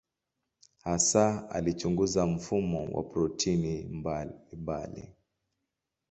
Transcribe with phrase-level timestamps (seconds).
[0.83, 5.13] Hasa alichunguza mfumo wa protini mbalimbali.